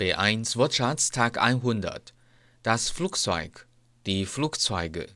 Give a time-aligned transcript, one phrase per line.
[0.00, 2.14] B1 Wortschatztag 100
[2.62, 3.66] Das Flugzeug,
[4.06, 5.06] die Flugzeuge,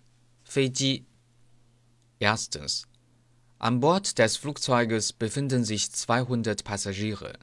[0.45, 1.07] 飞机
[2.18, 2.86] Erstens.
[3.58, 7.39] An Bord des Flugzeuges befinden sich 200 Passagiere.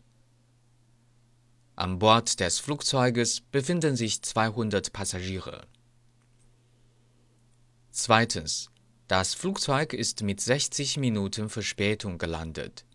[1.75, 5.65] An Bord des Flugzeuges befinden sich 200 Passagiere.
[7.89, 8.69] Zweitens.
[9.07, 12.85] Das Flugzeug ist mit 60 Minuten Verspätung gelandet.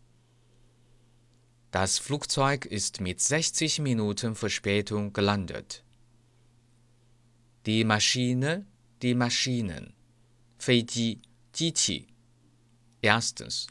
[1.76, 5.84] Das Flugzeug ist mit 60 Minuten Verspätung gelandet.
[7.66, 8.66] Die Maschine,
[9.02, 9.94] die Maschinen.
[10.58, 11.22] 飞机，
[11.54, 12.08] 机器。
[13.02, 13.68] Erstens.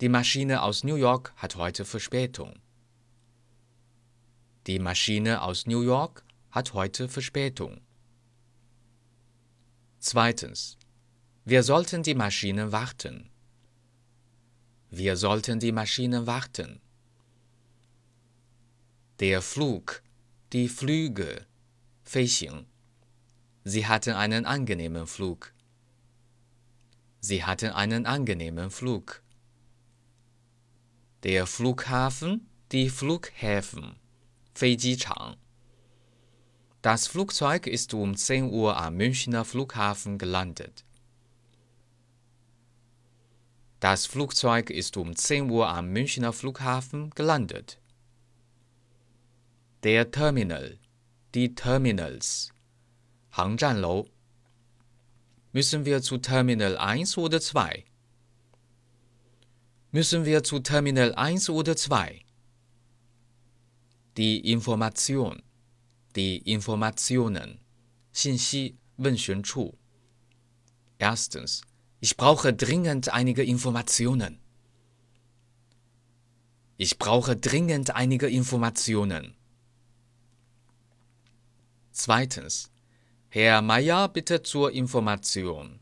[0.00, 2.54] Die Maschine aus New York hat heute Verspätung.
[4.66, 7.80] Die Maschine aus New York hat heute Verspätung.
[9.98, 10.78] Zweitens.
[11.44, 13.30] Wir sollten die Maschine warten.
[14.90, 16.80] Wir sollten die Maschine warten.
[19.20, 20.02] Der Flug,
[20.52, 21.46] die Flüge,
[22.04, 22.66] 飞行.
[23.64, 25.52] Sie hatten einen angenehmen Flug.
[27.20, 29.22] Sie hatten einen angenehmen Flug.
[31.24, 33.96] Der Flughafen, die Flughäfen,
[34.54, 35.36] 飞机场.
[36.82, 40.84] Das Flugzeug ist um 10 Uhr am Münchner Flughafen gelandet.
[43.80, 47.79] Das Flugzeug ist um 10 Uhr am Münchner Flughafen gelandet.
[49.82, 50.78] Der Terminal,
[51.34, 52.52] die Terminals,
[53.30, 54.06] 航站楼.
[55.52, 57.84] Müssen wir zu Terminal 1 oder 2?
[59.92, 62.20] Müssen wir zu Terminal 1 oder 2?
[64.16, 65.42] Die Information,
[66.14, 67.60] die Informationen,
[68.12, 69.76] 信息问询处.
[70.98, 71.62] Erstens.
[72.00, 74.38] Ich brauche dringend einige Informationen.
[76.78, 79.34] Ich brauche dringend einige Informationen.
[82.00, 82.70] Zweitens.
[83.28, 85.80] Herr Meier, bitte zur Information.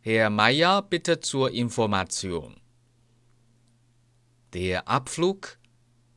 [0.00, 2.60] Herr Meier, bitte zur Information.
[4.52, 5.58] Der Abflug,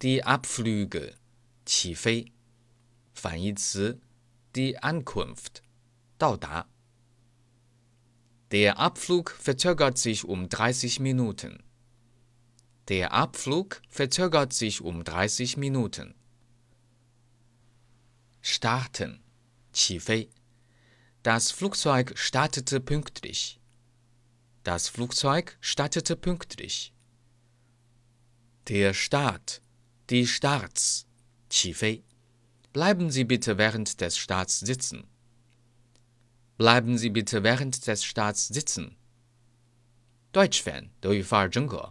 [0.02, 1.16] die Abflüge,
[1.66, 2.32] 起飞。
[3.14, 4.00] 反义词
[4.54, 5.62] die Ankunft,
[6.18, 6.66] 到达。
[8.52, 11.62] der Abflug verzögert sich um 30 Minuten.
[12.88, 16.16] Der Abflug verzögert sich um 30 Minuten.
[18.44, 19.22] Starten.
[19.72, 20.30] 起飞.
[21.24, 23.60] Das Flugzeug startete pünktlich.
[24.64, 26.94] Das Flugzeug startete pünktlich.
[28.68, 29.62] Der Start.
[30.10, 31.06] Die Starts.
[31.50, 32.04] 起飞.
[32.74, 35.08] Bleiben Sie bitte während des Starts sitzen.
[36.58, 38.96] Bleiben Sie bitte während des Starts sitzen.
[40.32, 41.90] Deutsch-Fan 德语范儿真格。